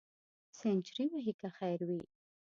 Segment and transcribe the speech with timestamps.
[0.57, 2.01] سینچري وهې که خیر وي.